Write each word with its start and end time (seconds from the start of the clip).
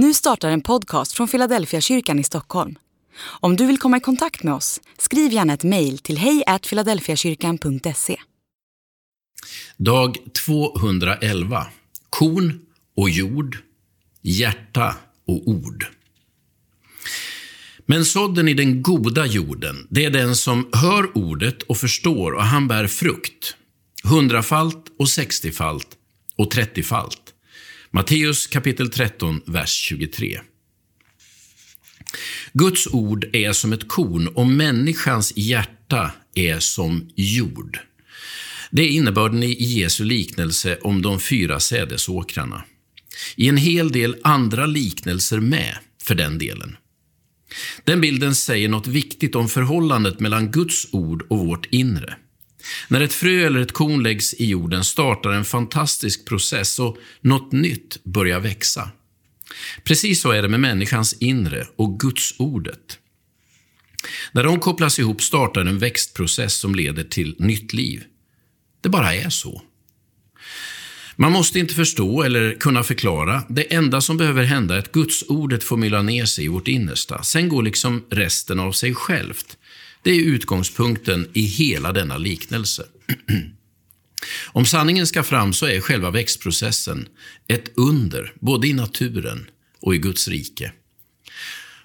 Nu 0.00 0.14
startar 0.14 0.50
en 0.50 0.60
podcast 0.60 1.12
från 1.12 1.28
Philadelphia 1.28 1.80
kyrkan 1.80 2.18
i 2.18 2.24
Stockholm. 2.24 2.78
Om 3.20 3.56
du 3.56 3.66
vill 3.66 3.78
komma 3.78 3.96
i 3.96 4.00
kontakt 4.00 4.42
med 4.42 4.54
oss, 4.54 4.80
skriv 4.98 5.32
gärna 5.32 5.52
ett 5.54 5.64
mejl 5.64 5.98
till 5.98 6.18
hejfiladelfiakyrkan.se. 6.18 8.16
Dag 9.76 10.16
211. 10.46 11.66
Korn 12.10 12.60
och 12.96 13.10
jord, 13.10 13.58
hjärta 14.22 14.96
och 15.26 15.48
ord. 15.48 15.86
Men 17.86 18.04
sådden 18.04 18.48
i 18.48 18.54
den 18.54 18.82
goda 18.82 19.26
jorden, 19.26 19.86
det 19.90 20.04
är 20.04 20.10
den 20.10 20.36
som 20.36 20.68
hör 20.72 21.18
ordet 21.18 21.62
och 21.62 21.76
förstår 21.76 22.32
och 22.32 22.44
han 22.44 22.68
bär 22.68 22.86
frukt. 22.86 23.56
Hundrafalt 24.04 24.84
och 24.98 25.08
sextiofalt 25.08 25.88
och 26.36 26.50
trettiofalt. 26.50 27.34
Matteus 27.90 28.46
kapitel 28.46 28.90
13, 28.90 29.40
vers 29.46 29.70
23. 29.70 30.40
Guds 32.52 32.86
ord 32.86 33.26
är 33.32 33.52
som 33.52 33.72
ett 33.72 33.88
korn 33.88 34.28
och 34.28 34.46
människans 34.46 35.32
hjärta 35.36 36.12
är 36.34 36.58
som 36.58 37.10
jord. 37.14 37.78
Det 38.70 38.82
är 38.82 38.88
innebörden 38.88 39.42
i 39.42 39.62
Jesu 39.62 40.04
liknelse 40.04 40.78
om 40.82 41.02
de 41.02 41.20
fyra 41.20 41.60
sädesåkrarna. 41.60 42.64
I 43.36 43.48
en 43.48 43.56
hel 43.56 43.92
del 43.92 44.16
andra 44.22 44.66
liknelser 44.66 45.40
med, 45.40 45.78
för 46.02 46.14
den 46.14 46.38
delen. 46.38 46.76
Den 47.84 48.00
bilden 48.00 48.34
säger 48.34 48.68
något 48.68 48.86
viktigt 48.86 49.34
om 49.34 49.48
förhållandet 49.48 50.20
mellan 50.20 50.50
Guds 50.50 50.88
ord 50.92 51.26
och 51.30 51.38
vårt 51.38 51.66
inre. 51.66 52.16
När 52.88 53.00
ett 53.00 53.12
frö 53.12 53.46
eller 53.46 53.60
ett 53.60 53.72
korn 53.72 54.02
läggs 54.02 54.34
i 54.34 54.46
jorden 54.46 54.84
startar 54.84 55.30
en 55.30 55.44
fantastisk 55.44 56.26
process 56.26 56.78
och 56.78 56.96
något 57.20 57.52
nytt 57.52 58.04
börjar 58.04 58.40
växa. 58.40 58.90
Precis 59.84 60.20
så 60.20 60.30
är 60.30 60.42
det 60.42 60.48
med 60.48 60.60
människans 60.60 61.12
inre 61.12 61.66
och 61.76 62.00
Guds 62.00 62.34
ordet. 62.38 62.98
När 64.32 64.44
de 64.44 64.60
kopplas 64.60 64.98
ihop 64.98 65.22
startar 65.22 65.60
en 65.60 65.78
växtprocess 65.78 66.54
som 66.54 66.74
leder 66.74 67.04
till 67.04 67.36
nytt 67.38 67.72
liv. 67.72 68.04
Det 68.80 68.88
bara 68.88 69.14
är 69.14 69.30
så. 69.30 69.62
Man 71.16 71.32
måste 71.32 71.58
inte 71.58 71.74
förstå 71.74 72.22
eller 72.22 72.54
kunna 72.54 72.82
förklara. 72.82 73.42
Det 73.48 73.74
enda 73.74 74.00
som 74.00 74.16
behöver 74.16 74.44
hända 74.44 74.74
är 74.74 74.78
att 74.78 74.92
Guds 74.92 75.24
ordet 75.28 75.64
får 75.64 75.76
mylla 75.76 76.02
ner 76.02 76.24
sig 76.24 76.44
i 76.44 76.48
vårt 76.48 76.68
innersta. 76.68 77.22
Sen 77.22 77.48
går 77.48 77.62
liksom 77.62 78.04
resten 78.10 78.60
av 78.60 78.72
sig 78.72 78.94
självt. 78.94 79.57
Det 80.02 80.10
är 80.10 80.20
utgångspunkten 80.20 81.28
i 81.32 81.42
hela 81.42 81.92
denna 81.92 82.16
liknelse. 82.16 82.84
Om 84.46 84.66
sanningen 84.66 85.06
ska 85.06 85.22
fram 85.22 85.52
så 85.52 85.66
är 85.66 85.80
själva 85.80 86.10
växtprocessen 86.10 87.08
ett 87.48 87.72
under, 87.74 88.32
både 88.40 88.68
i 88.68 88.72
naturen 88.72 89.50
och 89.80 89.94
i 89.94 89.98
Guds 89.98 90.28
rike. 90.28 90.72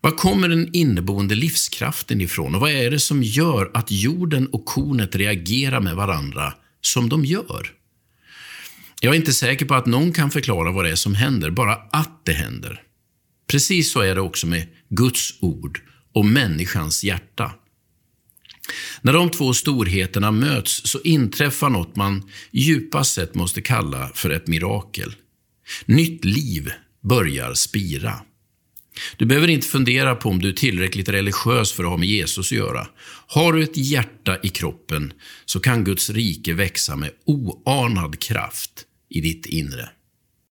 Var 0.00 0.10
kommer 0.10 0.48
den 0.48 0.70
inneboende 0.72 1.34
livskraften 1.34 2.20
ifrån 2.20 2.54
och 2.54 2.60
vad 2.60 2.70
är 2.70 2.90
det 2.90 3.00
som 3.00 3.22
gör 3.22 3.70
att 3.74 3.90
jorden 3.90 4.46
och 4.46 4.64
kornet 4.64 5.16
reagerar 5.16 5.80
med 5.80 5.96
varandra 5.96 6.54
som 6.80 7.08
de 7.08 7.24
gör? 7.24 7.72
Jag 9.00 9.14
är 9.14 9.16
inte 9.16 9.32
säker 9.32 9.66
på 9.66 9.74
att 9.74 9.86
någon 9.86 10.12
kan 10.12 10.30
förklara 10.30 10.72
vad 10.72 10.84
det 10.84 10.90
är 10.90 10.96
som 10.96 11.14
händer, 11.14 11.50
bara 11.50 11.74
att 11.74 12.24
det 12.24 12.32
händer. 12.32 12.82
Precis 13.50 13.92
så 13.92 14.00
är 14.00 14.14
det 14.14 14.20
också 14.20 14.46
med 14.46 14.66
Guds 14.88 15.34
ord 15.40 15.80
och 16.14 16.24
människans 16.24 17.04
hjärta. 17.04 17.52
När 19.02 19.12
de 19.12 19.30
två 19.30 19.52
storheterna 19.52 20.30
möts 20.30 20.82
så 20.84 21.00
inträffar 21.00 21.70
något 21.70 21.96
man 21.96 22.22
djupast 22.50 23.14
sett 23.14 23.34
måste 23.34 23.62
kalla 23.62 24.10
för 24.14 24.30
ett 24.30 24.46
mirakel. 24.46 25.14
Nytt 25.86 26.24
liv 26.24 26.70
börjar 27.02 27.54
spira. 27.54 28.14
Du 29.16 29.26
behöver 29.26 29.48
inte 29.48 29.66
fundera 29.66 30.14
på 30.14 30.28
om 30.28 30.38
du 30.38 30.48
är 30.48 30.52
tillräckligt 30.52 31.08
religiös 31.08 31.72
för 31.72 31.84
att 31.84 31.90
ha 31.90 31.96
med 31.96 32.08
Jesus 32.08 32.52
att 32.52 32.58
göra. 32.58 32.86
Har 33.26 33.52
du 33.52 33.62
ett 33.62 33.76
hjärta 33.76 34.38
i 34.42 34.48
kroppen 34.48 35.12
så 35.44 35.60
kan 35.60 35.84
Guds 35.84 36.10
rike 36.10 36.54
växa 36.54 36.96
med 36.96 37.10
oanad 37.24 38.20
kraft 38.20 38.70
i 39.08 39.20
ditt 39.20 39.46
inre. 39.46 39.88